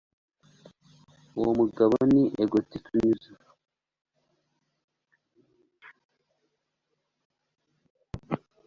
[1.39, 3.31] Uwo mugabo ni egotiste unyuze.